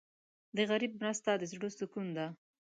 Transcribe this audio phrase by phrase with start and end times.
[0.55, 2.25] د غریب مرسته د زړه سکون ده.